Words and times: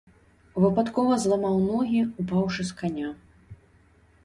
Выпадкова 0.63 1.13
зламаў 1.25 1.59
ногі, 1.67 2.01
упаўшы 2.25 2.61
з 2.73 2.81
каня. 2.83 3.09